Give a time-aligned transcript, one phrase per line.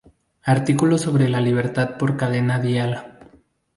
[0.45, 3.19] Artículo sobre La Libertad por Cadena Dial